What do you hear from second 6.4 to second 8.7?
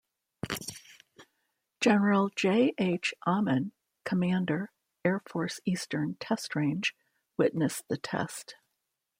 Range, witnessed the test.